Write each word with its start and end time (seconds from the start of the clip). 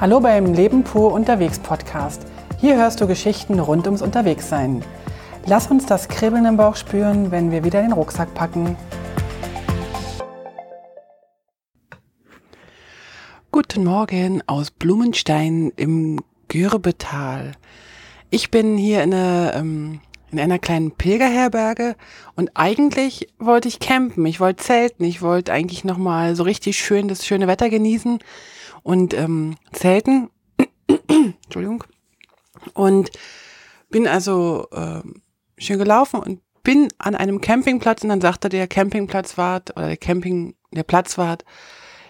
Hallo 0.00 0.18
beim 0.18 0.54
Leben 0.54 0.82
pur 0.82 1.12
unterwegs 1.12 1.58
Podcast. 1.58 2.22
Hier 2.58 2.76
hörst 2.76 3.02
du 3.02 3.06
Geschichten 3.06 3.60
rund 3.60 3.84
ums 3.84 4.00
Unterwegssein. 4.00 4.82
Lass 5.44 5.70
uns 5.70 5.84
das 5.84 6.08
Kribbeln 6.08 6.46
im 6.46 6.56
Bauch 6.56 6.76
spüren, 6.76 7.30
wenn 7.30 7.50
wir 7.50 7.64
wieder 7.64 7.82
den 7.82 7.92
Rucksack 7.92 8.32
packen. 8.32 8.78
Guten 13.52 13.84
Morgen 13.84 14.42
aus 14.46 14.70
Blumenstein 14.70 15.70
im 15.76 16.20
Gürbetal. 16.48 17.52
Ich 18.30 18.50
bin 18.50 18.78
hier 18.78 19.02
in 19.02 19.12
einer, 19.12 19.52
ähm, 19.54 20.00
in 20.32 20.40
einer 20.40 20.58
kleinen 20.58 20.92
Pilgerherberge 20.92 21.94
und 22.36 22.52
eigentlich 22.54 23.28
wollte 23.38 23.68
ich 23.68 23.80
campen, 23.80 24.24
ich 24.24 24.40
wollte 24.40 24.64
zelten, 24.64 25.04
ich 25.04 25.20
wollte 25.20 25.52
eigentlich 25.52 25.84
nochmal 25.84 26.36
so 26.36 26.44
richtig 26.44 26.78
schön 26.78 27.06
das 27.06 27.26
schöne 27.26 27.48
Wetter 27.48 27.68
genießen 27.68 28.18
und 28.82 29.14
ähm, 29.14 29.56
zelten. 29.72 30.30
Entschuldigung. 31.44 31.84
Und 32.74 33.10
bin 33.90 34.06
also 34.06 34.68
ähm, 34.72 35.22
schön 35.58 35.78
gelaufen 35.78 36.20
und 36.20 36.40
bin 36.62 36.88
an 36.98 37.14
einem 37.14 37.40
Campingplatz 37.40 38.02
und 38.02 38.10
dann 38.10 38.20
sagte 38.20 38.48
der 38.48 38.68
Campingplatzwart 38.68 39.76
oder 39.76 39.86
der 39.88 39.96
Camping, 39.96 40.54
der 40.72 40.82
Platzwart, 40.82 41.44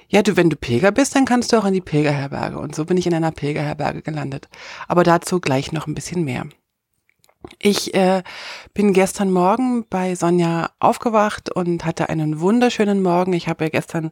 ja, 0.08 0.22
du, 0.22 0.36
wenn 0.36 0.50
du 0.50 0.56
Pilger 0.56 0.90
bist, 0.90 1.14
dann 1.14 1.24
kannst 1.24 1.52
du 1.52 1.56
auch 1.56 1.64
in 1.64 1.72
die 1.72 1.80
Pilgerherberge. 1.80 2.58
Und 2.58 2.74
so 2.74 2.84
bin 2.84 2.96
ich 2.96 3.06
in 3.06 3.14
einer 3.14 3.30
Pilgerherberge 3.30 4.02
gelandet. 4.02 4.48
Aber 4.88 5.04
dazu 5.04 5.40
gleich 5.40 5.70
noch 5.70 5.86
ein 5.86 5.94
bisschen 5.94 6.24
mehr. 6.24 6.46
Ich 7.58 7.94
äh, 7.94 8.22
bin 8.74 8.92
gestern 8.92 9.30
Morgen 9.30 9.86
bei 9.88 10.14
Sonja 10.14 10.70
aufgewacht 10.78 11.50
und 11.50 11.84
hatte 11.84 12.08
einen 12.08 12.40
wunderschönen 12.40 13.02
Morgen. 13.02 13.32
Ich 13.32 13.48
habe 13.48 13.64
ja 13.64 13.70
gestern 13.70 14.10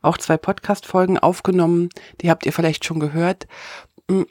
auch 0.00 0.16
zwei 0.16 0.38
Podcast-Folgen 0.38 1.18
aufgenommen. 1.18 1.90
Die 2.20 2.30
habt 2.30 2.46
ihr 2.46 2.52
vielleicht 2.52 2.84
schon 2.84 3.00
gehört. 3.00 3.46
Mm, 4.08 4.22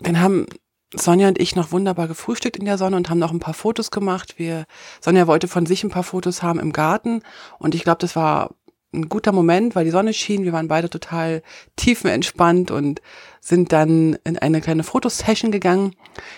dann 0.00 0.20
haben 0.20 0.46
Sonja 0.94 1.28
und 1.28 1.38
ich 1.40 1.54
noch 1.54 1.72
wunderbar 1.72 2.08
gefrühstückt 2.08 2.56
in 2.56 2.64
der 2.64 2.78
Sonne 2.78 2.96
und 2.96 3.10
haben 3.10 3.18
noch 3.18 3.32
ein 3.32 3.40
paar 3.40 3.54
Fotos 3.54 3.90
gemacht. 3.90 4.38
Wir, 4.38 4.64
Sonja 5.00 5.26
wollte 5.26 5.48
von 5.48 5.66
sich 5.66 5.84
ein 5.84 5.90
paar 5.90 6.02
Fotos 6.02 6.42
haben 6.42 6.60
im 6.60 6.72
Garten 6.72 7.22
und 7.58 7.74
ich 7.74 7.82
glaube, 7.82 7.98
das 8.00 8.16
war 8.16 8.54
ein 8.94 9.08
guter 9.08 9.32
Moment, 9.32 9.74
weil 9.74 9.84
die 9.84 9.90
Sonne 9.90 10.14
schien. 10.14 10.44
Wir 10.44 10.52
waren 10.52 10.68
beide 10.68 10.88
total 10.88 11.42
tiefenentspannt 11.76 12.70
und 12.70 13.02
sind 13.40 13.72
dann 13.72 14.16
in 14.24 14.38
eine 14.38 14.60
kleine 14.62 14.84
Fotosession 14.84 15.50
gegangen. 15.50 15.94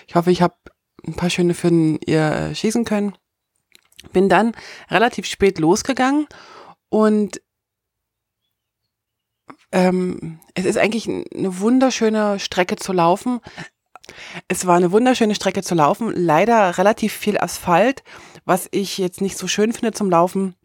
Ich 0.07 0.15
hoffe, 0.15 0.31
ich 0.31 0.41
habe 0.41 0.55
ein 1.05 1.15
paar 1.15 1.29
schöne 1.29 1.53
für 1.53 1.69
ihr 2.05 2.53
schießen 2.53 2.85
können. 2.85 3.17
Bin 4.13 4.29
dann 4.29 4.53
relativ 4.89 5.25
spät 5.25 5.59
losgegangen 5.59 6.27
und 6.89 7.41
ähm, 9.71 10.39
es 10.55 10.65
ist 10.65 10.77
eigentlich 10.77 11.07
eine 11.07 11.59
wunderschöne 11.59 12.39
Strecke 12.39 12.75
zu 12.75 12.93
laufen. 12.93 13.39
Es 14.47 14.65
war 14.65 14.75
eine 14.75 14.91
wunderschöne 14.91 15.35
Strecke 15.35 15.61
zu 15.61 15.75
laufen, 15.75 16.11
leider 16.15 16.77
relativ 16.77 17.13
viel 17.13 17.37
Asphalt, 17.37 18.03
was 18.45 18.67
ich 18.71 18.97
jetzt 18.97 19.21
nicht 19.21 19.37
so 19.37 19.47
schön 19.47 19.73
finde 19.73 19.91
zum 19.91 20.09
Laufen. 20.09 20.55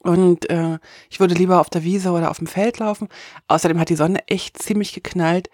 Und 0.00 0.50
äh, 0.50 0.78
ich 1.08 1.18
würde 1.18 1.34
lieber 1.34 1.60
auf 1.60 1.70
der 1.70 1.82
Wiese 1.82 2.10
oder 2.10 2.30
auf 2.30 2.38
dem 2.38 2.46
Feld 2.46 2.78
laufen. 2.78 3.08
Außerdem 3.48 3.80
hat 3.80 3.88
die 3.88 3.96
Sonne 3.96 4.26
echt 4.28 4.62
ziemlich 4.62 4.92
geknallt. 4.92 5.48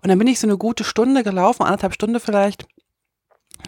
Und 0.00 0.08
dann 0.08 0.18
bin 0.18 0.28
ich 0.28 0.38
so 0.38 0.46
eine 0.46 0.56
gute 0.56 0.84
Stunde 0.84 1.24
gelaufen, 1.24 1.64
anderthalb 1.64 1.94
Stunde 1.94 2.20
vielleicht. 2.20 2.68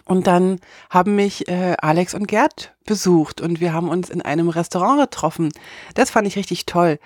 Und 0.09 0.25
dann 0.25 0.59
haben 0.89 1.15
mich 1.15 1.47
äh, 1.49 1.75
Alex 1.79 2.15
und 2.15 2.27
Gerd 2.27 2.73
besucht 2.83 3.41
und 3.41 3.59
wir 3.59 3.73
haben 3.73 3.89
uns 3.89 4.09
in 4.09 4.23
einem 4.23 4.49
Restaurant 4.49 4.99
getroffen. 4.99 5.51
Das 5.93 6.09
fand 6.09 6.27
ich 6.27 6.35
richtig 6.35 6.65
toll. 6.65 6.97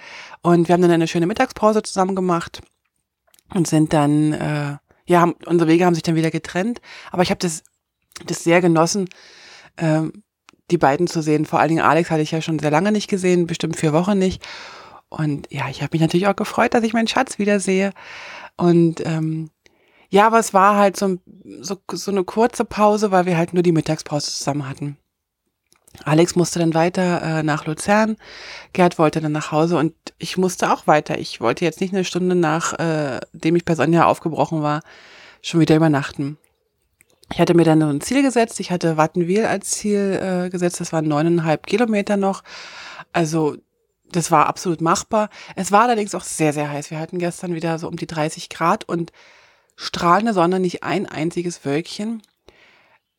Und 0.41 0.69
wir 0.69 0.73
haben 0.73 0.81
dann 0.81 0.89
eine 0.89 1.09
schöne 1.09 1.27
Mittagspause 1.27 1.83
zusammen 1.83 2.15
gemacht 2.15 2.61
und 3.53 3.67
sind 3.67 3.91
dann, 3.91 4.31
äh, 4.31 4.77
ja, 5.05 5.19
haben, 5.19 5.35
unsere 5.45 5.69
Wege 5.69 5.85
haben 5.85 5.95
sich 5.95 6.03
dann 6.03 6.15
wieder 6.15 6.31
getrennt. 6.31 6.79
Aber 7.11 7.23
ich 7.23 7.29
habe 7.29 7.39
das, 7.39 7.63
das 8.25 8.45
sehr 8.45 8.61
genossen, 8.61 9.09
äh, 9.75 10.03
die 10.71 10.77
beiden 10.77 11.07
zu 11.07 11.21
sehen. 11.21 11.45
Vor 11.45 11.59
allen 11.59 11.69
Dingen 11.69 11.83
Alex 11.83 12.09
hatte 12.09 12.21
ich 12.21 12.31
ja 12.31 12.41
schon 12.41 12.59
sehr 12.59 12.71
lange 12.71 12.93
nicht 12.93 13.09
gesehen, 13.09 13.47
bestimmt 13.47 13.75
vier 13.75 13.91
Wochen 13.91 14.17
nicht. 14.17 14.41
Und 15.09 15.51
ja, 15.51 15.67
ich 15.67 15.81
habe 15.81 15.89
mich 15.91 16.01
natürlich 16.01 16.27
auch 16.27 16.37
gefreut, 16.37 16.73
dass 16.73 16.85
ich 16.85 16.93
meinen 16.93 17.09
Schatz 17.09 17.37
wiedersehe. 17.37 17.91
Und 18.55 19.05
ähm, 19.05 19.49
ja, 20.13 20.27
aber 20.27 20.37
es 20.37 20.53
war 20.53 20.75
halt 20.75 20.95
so, 20.95 21.17
so, 21.61 21.77
so 21.91 22.11
eine 22.11 22.23
kurze 22.23 22.65
Pause, 22.65 23.09
weil 23.09 23.25
wir 23.25 23.35
halt 23.35 23.55
nur 23.55 23.63
die 23.63 23.71
Mittagspause 23.71 24.29
zusammen 24.29 24.69
hatten. 24.69 24.95
Alex 26.03 26.35
musste 26.35 26.59
dann 26.59 26.75
weiter 26.75 27.39
äh, 27.39 27.41
nach 27.41 27.65
Luzern, 27.65 28.17
Gerd 28.73 28.99
wollte 28.99 29.21
dann 29.21 29.31
nach 29.31 29.51
Hause 29.51 29.75
und 29.75 29.95
ich 30.19 30.37
musste 30.37 30.71
auch 30.71 30.85
weiter. 30.85 31.17
Ich 31.17 31.41
wollte 31.41 31.65
jetzt 31.65 31.81
nicht 31.81 31.95
eine 31.95 32.05
Stunde 32.05 32.35
nachdem 32.35 33.55
äh, 33.55 33.57
ich 33.57 33.65
bei 33.65 33.73
Sonja 33.73 34.05
aufgebrochen 34.05 34.61
war, 34.61 34.81
schon 35.41 35.61
wieder 35.61 35.77
übernachten. 35.77 36.37
Ich 37.31 37.39
hatte 37.39 37.55
mir 37.55 37.65
dann 37.65 37.81
so 37.81 37.87
ein 37.87 38.01
Ziel 38.01 38.21
gesetzt. 38.21 38.59
Ich 38.59 38.69
hatte 38.69 38.97
Wattenwil 38.97 39.45
als 39.45 39.71
Ziel 39.71 40.45
äh, 40.45 40.49
gesetzt. 40.51 40.79
Das 40.79 40.93
waren 40.93 41.07
neuneinhalb 41.07 41.65
Kilometer 41.65 42.17
noch. 42.17 42.43
Also 43.13 43.57
das 44.11 44.29
war 44.29 44.45
absolut 44.45 44.79
machbar. 44.79 45.31
Es 45.55 45.71
war 45.71 45.81
allerdings 45.81 46.13
auch 46.13 46.23
sehr, 46.23 46.53
sehr 46.53 46.69
heiß. 46.69 46.91
Wir 46.91 46.99
hatten 46.99 47.17
gestern 47.17 47.55
wieder 47.55 47.79
so 47.79 47.87
um 47.87 47.95
die 47.95 48.05
30 48.05 48.49
Grad 48.49 48.87
und 48.87 49.11
strahlende 49.75 50.33
Sonne, 50.33 50.59
nicht 50.59 50.83
ein 50.83 51.05
einziges 51.05 51.65
Wölkchen. 51.65 52.21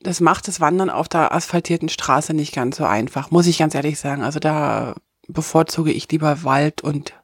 Das 0.01 0.21
macht 0.21 0.49
das 0.49 0.61
Wandern 0.61 0.91
auf 0.91 1.09
der 1.09 1.33
asphaltierten 1.33 1.89
Straße 1.89 2.35
nicht 2.35 2.55
ganz 2.55 2.77
so 2.77 2.85
einfach, 2.85 3.31
muss 3.31 3.47
ich 3.47 3.59
ganz 3.59 3.75
ehrlich 3.75 3.99
sagen. 3.99 4.23
Also 4.23 4.39
da 4.39 4.95
bevorzuge 5.29 5.93
ich 5.93 6.11
lieber 6.11 6.45
Wald 6.45 6.83
und 6.83 7.15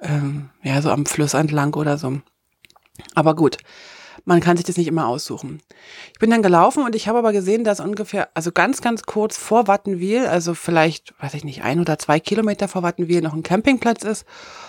ähm, 0.00 0.50
ja, 0.62 0.82
so 0.82 0.90
am 0.90 1.06
Fluss 1.06 1.34
entlang 1.34 1.74
oder 1.74 1.98
so. 1.98 2.20
Aber 3.14 3.36
gut, 3.36 3.58
man 4.24 4.40
kann 4.40 4.56
sich 4.56 4.66
das 4.66 4.76
nicht 4.76 4.86
immer 4.86 5.06
aussuchen. 5.06 5.60
Ich 6.12 6.18
bin 6.18 6.30
dann 6.30 6.42
gelaufen 6.42 6.84
und 6.84 6.94
ich 6.94 7.08
habe 7.08 7.18
aber 7.18 7.32
gesehen, 7.32 7.64
dass 7.64 7.80
ungefähr, 7.80 8.28
also 8.34 8.52
ganz, 8.52 8.80
ganz 8.80 9.02
kurz 9.02 9.36
vor 9.36 9.66
Wattenwil, 9.66 10.26
also 10.26 10.54
vielleicht, 10.54 11.14
weiß 11.20 11.34
ich 11.34 11.44
nicht, 11.44 11.62
ein 11.62 11.80
oder 11.80 11.98
zwei 11.98 12.20
Kilometer 12.20 12.68
vor 12.68 12.82
Wattenwil 12.82 13.20
noch 13.20 13.34
ein 13.34 13.42
Campingplatz 13.42 14.04
ist. 14.04 14.24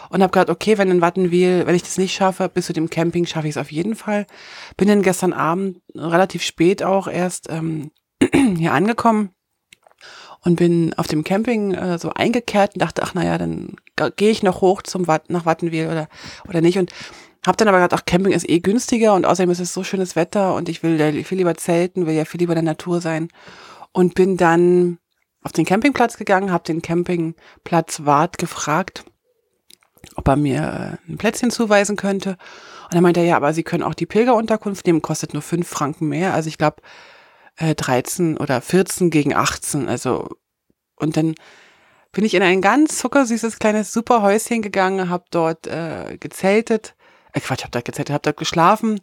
Und 0.10 0.22
habe 0.22 0.32
gedacht, 0.32 0.50
okay, 0.50 0.78
wenn 0.78 0.92
in 0.92 1.02
Wattenwil, 1.02 1.66
wenn 1.66 1.76
ich 1.76 1.84
das 1.84 1.98
nicht 1.98 2.14
schaffe, 2.14 2.50
bis 2.50 2.68
zu 2.68 2.74
dem 2.74 2.90
Camping 2.90 3.26
schaffe 3.26 3.48
ich 3.48 3.56
es 3.56 3.62
auf 3.62 3.72
jeden 3.72 3.96
Fall. 3.96 4.28
Bin 4.78 4.88
dann 4.88 5.02
gestern 5.02 5.34
Abend 5.34 5.82
relativ 5.96 6.44
spät 6.44 6.84
auch 6.84 7.08
erst 7.08 7.50
ähm, 7.50 7.92
hier 8.58 8.74
angekommen 8.74 9.32
und 10.44 10.56
bin 10.56 10.94
auf 10.96 11.08
dem 11.08 11.24
Camping 11.24 11.74
äh, 11.74 11.98
so 11.98 12.12
eingekehrt 12.12 12.76
und 12.76 12.82
dachte, 12.82 13.04
ach 13.04 13.14
naja, 13.14 13.38
dann 13.38 13.76
gehe 14.18 14.32
ich 14.32 14.44
noch 14.44 14.62
hoch 14.62 14.82
zum 14.82 15.08
Wat 15.08 15.30
nach 15.30 15.46
Wattenwil 15.46 15.88
oder 15.88 16.10
oder 16.48 16.62
nicht 16.62 16.78
und 16.78 16.92
hab 17.46 17.58
dann 17.58 17.68
aber 17.68 17.82
gedacht, 17.82 18.02
ach, 18.02 18.06
Camping 18.06 18.32
ist 18.32 18.50
eh 18.50 18.60
günstiger 18.60 19.14
und 19.14 19.26
außerdem 19.26 19.52
ist 19.52 19.60
es 19.60 19.74
so 19.74 19.84
schönes 19.84 20.16
Wetter 20.16 20.56
und 20.56 20.70
ich 20.70 20.82
will 20.84 21.00
ja 21.00 21.12
viel 21.24 21.38
lieber 21.38 21.56
zelten, 21.56 22.06
will 22.06 22.14
ja 22.14 22.26
viel 22.26 22.40
lieber 22.40 22.54
in 22.54 22.66
der 22.66 22.74
Natur 22.74 23.02
sein. 23.02 23.28
Und 23.92 24.16
bin 24.16 24.38
dann 24.38 24.98
auf 25.44 25.52
den 25.52 25.66
Campingplatz 25.66 26.18
gegangen, 26.18 26.52
habe 26.52 26.64
den 26.64 26.82
Campingplatz 26.82 28.06
Wart 28.06 28.38
gefragt, 28.38 29.04
ob 30.16 30.28
er 30.28 30.36
mir 30.36 31.00
äh, 31.08 31.12
ein 31.12 31.18
Plätzchen 31.18 31.52
zuweisen 31.52 31.96
könnte. 31.96 32.38
Und 32.86 32.96
er 32.96 33.02
meinte 33.02 33.22
ja, 33.22 33.36
aber 33.36 33.54
Sie 33.54 33.64
können 33.64 33.84
auch 33.84 33.94
die 33.94 34.06
Pilgerunterkunft 34.06 34.86
nehmen, 34.86 35.02
kostet 35.02 35.34
nur 35.34 35.42
fünf 35.42 35.68
Franken 35.68 36.08
mehr. 36.08 36.34
Also 36.34 36.48
ich 36.48 36.58
glaube 36.58 36.78
äh, 37.58 37.76
13 37.76 38.38
oder 38.38 38.62
14 38.62 39.10
gegen 39.10 39.36
18. 39.36 39.90
Also 39.90 40.30
und 40.96 41.18
dann 41.18 41.36
bin 42.12 42.26
ich 42.26 42.36
in 42.36 42.44
ein 42.44 42.62
ganz 42.62 42.98
zuckersüßes 43.00 43.60
kleines 43.60 43.92
Superhäuschen 43.92 44.62
gegangen, 44.62 45.10
habe 45.10 45.26
dort 45.32 45.68
äh, 45.68 46.18
gezeltet 46.20 46.96
äh, 47.34 47.40
Quatsch, 47.40 47.64
hab 47.64 47.72
da 47.72 47.82
gezettelt, 47.82 48.14
hab 48.14 48.24
da 48.24 48.32
geschlafen. 48.32 49.02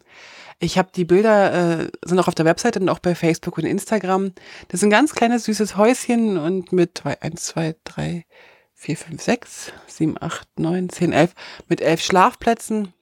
Ich 0.58 0.78
habe 0.78 0.90
die 0.94 1.04
Bilder, 1.04 1.80
äh, 1.80 1.90
sind 2.04 2.18
auch 2.18 2.28
auf 2.28 2.34
der 2.34 2.44
Webseite 2.44 2.80
und 2.80 2.88
auch 2.88 2.98
bei 2.98 3.14
Facebook 3.14 3.58
und 3.58 3.64
Instagram. 3.64 4.32
Das 4.68 4.80
ist 4.80 4.84
ein 4.84 4.90
ganz 4.90 5.14
kleines, 5.14 5.44
süßes 5.44 5.76
Häuschen 5.76 6.38
und 6.38 6.72
mit 6.72 7.04
1, 7.04 7.44
2, 7.44 7.76
3, 7.84 8.26
4, 8.74 8.96
5, 8.96 9.22
6, 9.22 9.72
7, 9.86 10.16
8, 10.20 10.48
9, 10.58 10.88
10, 10.88 11.12
11, 11.12 11.34
mit 11.68 11.80
elf 11.80 12.02
Schlafplätzen. 12.02 12.92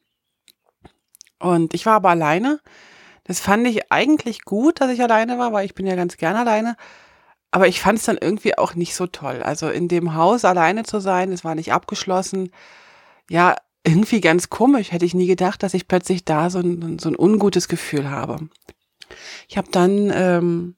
Und 1.38 1.75
ich 1.75 1.86
war 1.86 1.94
aber 1.94 2.10
alleine. 2.10 2.60
Das 3.25 3.40
fand 3.40 3.66
ich 3.66 3.92
eigentlich 3.92 4.42
gut, 4.44 4.80
dass 4.80 4.90
ich 4.90 5.02
alleine 5.02 5.38
war, 5.38 5.52
weil 5.52 5.66
ich 5.66 5.75
bin 5.75 5.86
ja 5.86 5.96
ganz 5.96 6.16
gern 6.16 6.36
alleine. 6.36 6.76
Aber 7.50 7.66
ich 7.69 7.80
fand 7.80 7.98
es 7.98 8.04
dann 8.04 8.19
irgendwie 8.19 8.56
auch 8.56 8.75
nicht 8.75 8.94
so 8.94 9.06
toll. 9.06 9.42
Also 9.42 9.69
in 9.69 9.88
dem 9.88 10.14
Haus 10.14 10.44
alleine 10.44 10.84
zu 10.84 11.00
sein, 11.00 11.32
es 11.32 11.44
war 11.44 11.54
nicht 11.54 11.72
abgeschlossen. 11.72 12.50
Ja, 13.30 13.56
irgendwie 13.88 14.20
ganz 14.20 14.50
komisch. 14.50 14.93
Hätte 14.93 15.05
ich 15.05 15.14
nie 15.14 15.26
gedacht, 15.26 15.62
dass 15.62 15.75
ich 15.75 15.88
plötzlich 15.88 16.25
da 16.25 16.50
so 16.50 16.58
ein, 16.58 16.99
so 16.99 17.08
ein 17.08 17.19
ungutes 17.19 17.69
Gefühl 17.69 18.11
habe. 18.11 18.49
Ich 19.49 19.56
habe 19.56 19.69
dann 19.70 20.12
ähm, 20.14 20.76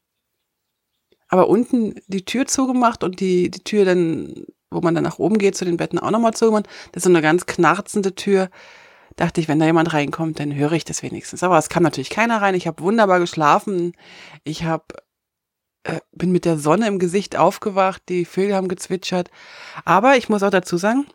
aber 1.28 1.48
unten 1.48 1.94
die 2.08 2.24
Tür 2.24 2.46
zugemacht 2.46 3.04
und 3.04 3.20
die, 3.20 3.50
die 3.50 3.62
Tür 3.62 3.84
dann, 3.84 4.46
wo 4.70 4.80
man 4.80 4.94
dann 4.94 5.04
nach 5.04 5.18
oben 5.18 5.38
geht, 5.38 5.56
zu 5.56 5.64
den 5.64 5.76
Betten 5.76 5.98
auch 5.98 6.10
nochmal 6.10 6.34
zugemacht. 6.34 6.66
Das 6.92 7.00
ist 7.00 7.04
so 7.04 7.10
eine 7.10 7.22
ganz 7.22 7.46
knarzende 7.46 8.14
Tür. 8.14 8.50
Dachte 9.16 9.40
ich, 9.40 9.48
wenn 9.48 9.60
da 9.60 9.66
jemand 9.66 9.92
reinkommt, 9.92 10.40
dann 10.40 10.54
höre 10.54 10.72
ich 10.72 10.84
das 10.84 11.02
wenigstens. 11.02 11.42
Aber 11.42 11.56
es 11.58 11.68
kam 11.68 11.84
natürlich 11.84 12.10
keiner 12.10 12.42
rein. 12.42 12.54
Ich 12.54 12.66
habe 12.66 12.82
wunderbar 12.82 13.20
geschlafen. 13.20 13.92
Ich 14.44 14.64
habe 14.64 14.84
äh, 15.84 16.00
bin 16.12 16.32
mit 16.32 16.44
der 16.44 16.58
Sonne 16.58 16.88
im 16.88 16.98
Gesicht 16.98 17.36
aufgewacht. 17.36 18.02
Die 18.08 18.24
Vögel 18.24 18.56
haben 18.56 18.68
gezwitschert. 18.68 19.30
Aber 19.84 20.16
ich 20.16 20.28
muss 20.28 20.42
auch 20.42 20.50
dazu 20.50 20.76
sagen, 20.78 21.06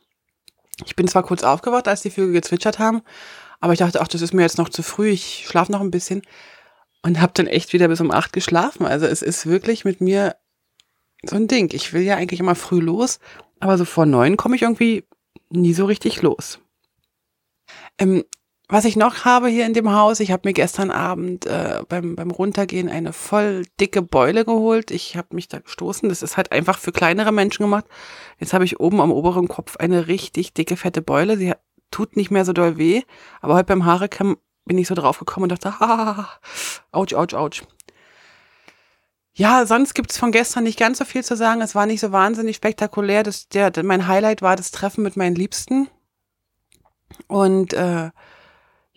ich 0.84 0.96
bin 0.96 1.08
zwar 1.08 1.24
kurz 1.24 1.44
aufgewacht, 1.44 1.88
als 1.88 2.02
die 2.02 2.10
Vögel 2.10 2.34
gezwitschert 2.34 2.80
haben, 2.80 3.02
Aber 3.60 3.74
ich 3.74 3.80
dachte, 3.80 4.02
ach, 4.02 4.08
das 4.08 4.22
ist 4.22 4.34
mir 4.34 4.42
jetzt 4.42 4.58
noch 4.58 4.70
zu 4.70 4.84
früh, 4.84 5.10
ich 5.10 5.46
schlafe 5.48 5.72
noch 5.72 5.82
ein 5.82 5.92
bisschen. 5.92 6.22
Und 7.02 7.22
habe 7.22 7.34
dann 7.36 7.48
echt 7.48 7.72
wieder 7.74 7.88
bis 7.88 8.02
um 8.02 8.12
acht 8.12 8.34
geschlafen. 8.34 8.86
Also 8.86 9.06
es 9.06 9.22
ist 9.22 9.46
wirklich 9.46 9.86
mit 9.86 10.02
mir 10.02 10.36
so 11.24 11.36
ein 11.36 11.48
Ding. 11.48 11.72
Ich 11.74 11.94
will 11.94 12.02
ja 12.02 12.16
eigentlich 12.16 12.40
immer 12.40 12.56
früh 12.56 12.80
los, 12.80 13.20
aber 13.60 13.78
so 13.78 13.86
vor 13.86 14.06
neun 14.06 14.38
komme 14.38 14.56
ich 14.56 14.64
irgendwie 14.64 15.06
nie 15.50 15.74
so 15.74 15.86
richtig 15.86 16.22
los. 16.22 16.60
Ähm, 17.98 18.26
was 18.68 18.86
ich 18.86 18.96
noch 18.96 19.26
habe 19.26 19.48
hier 19.48 19.66
in 19.66 19.74
dem 19.74 19.94
Haus, 19.94 20.20
ich 20.20 20.32
habe 20.32 20.48
mir 20.48 20.54
gestern 20.54 20.90
Abend 20.90 21.46
äh, 21.46 21.82
beim, 21.88 22.16
beim 22.16 22.32
Runtergehen 22.32 22.90
eine 22.90 23.14
voll 23.14 23.64
dicke 23.80 24.02
Beule 24.02 24.44
geholt. 24.44 24.90
Ich 24.90 25.16
habe 25.16 25.36
mich 25.36 25.48
da 25.48 25.60
gestoßen. 25.60 26.10
Das 26.10 26.24
ist 26.24 26.36
halt 26.36 26.52
einfach 26.52 26.80
für 26.80 26.92
kleinere 26.92 27.32
Menschen 27.32 27.64
gemacht. 27.64 27.86
Jetzt 28.40 28.54
habe 28.54 28.66
ich 28.66 28.80
oben 28.80 29.02
am 29.02 29.12
oberen 29.12 29.48
Kopf 29.48 29.78
eine 29.78 30.08
richtig 30.08 30.54
dicke, 30.54 30.78
fette 30.78 31.04
Beule. 31.04 31.38
Sie 31.38 31.54
tut 31.92 32.16
nicht 32.16 32.32
mehr 32.32 32.44
so 32.44 32.54
doll 32.54 32.78
weh. 32.78 33.04
Aber 33.40 33.54
heute 33.54 33.66
beim 33.66 33.86
Haarecam 33.86 34.38
bin 34.66 34.80
ich 34.80 34.88
so 34.88 34.96
drauf 34.96 35.20
gekommen 35.20 35.44
und 35.44 35.52
dachte, 35.52 35.80
ha, 35.80 36.28
ouch, 36.92 37.14
ouch, 37.14 37.34
ouch. 37.36 37.62
Ja, 39.38 39.66
sonst 39.66 39.94
gibt's 39.94 40.18
von 40.18 40.32
gestern 40.32 40.64
nicht 40.64 40.80
ganz 40.80 40.98
so 40.98 41.06
viel 41.06 41.24
zu 41.24 41.36
sagen. 41.36 41.62
Es 41.62 41.76
war 41.76 41.86
nicht 41.86 42.00
so 42.00 42.12
wahnsinnig 42.12 42.56
spektakulär. 42.56 43.22
Das, 43.22 43.48
der, 43.50 43.72
mein 43.84 44.08
Highlight 44.08 44.42
war 44.42 44.56
das 44.56 44.72
Treffen 44.72 45.04
mit 45.04 45.18
meinen 45.18 45.36
Liebsten. 45.36 45.88
Und 47.28 47.74
äh, 47.74 48.10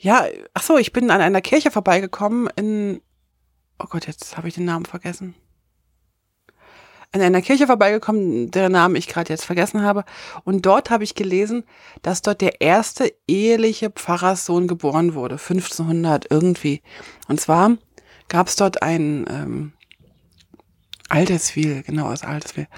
ja, 0.00 0.26
ach 0.54 0.62
so, 0.62 0.78
ich 0.78 0.92
bin 0.92 1.10
an 1.10 1.20
einer 1.20 1.40
Kirche 1.40 1.72
vorbeigekommen 1.72 2.48
in, 2.54 3.02
oh 3.78 3.86
Gott, 3.90 4.06
jetzt 4.06 4.36
habe 4.36 4.46
ich 4.46 4.54
den 4.54 4.64
Namen 4.64 4.86
vergessen. 4.86 5.34
An 7.10 7.20
einer 7.20 7.42
Kirche 7.42 7.66
vorbeigekommen, 7.66 8.50
deren 8.50 8.72
Namen 8.72 8.94
ich 8.94 9.08
gerade 9.08 9.30
jetzt 9.30 9.44
vergessen 9.44 9.82
habe. 9.82 10.04
Und 10.44 10.66
dort 10.66 10.90
habe 10.90 11.04
ich 11.04 11.14
gelesen, 11.14 11.64
dass 12.02 12.22
dort 12.22 12.42
der 12.42 12.60
erste 12.60 13.12
eheliche 13.26 13.90
Pfarrerssohn 13.90 14.68
geboren 14.68 15.14
wurde, 15.14 15.36
1500 15.36 16.30
irgendwie. 16.30 16.82
Und 17.26 17.40
zwar 17.40 17.76
gab 18.28 18.46
es 18.46 18.56
dort 18.56 18.82
einen 18.82 19.26
ähm, 19.28 19.72
Alteswil, 21.08 21.82
genau 21.82 22.08
aus 22.08 22.22
Alteswil. 22.22 22.68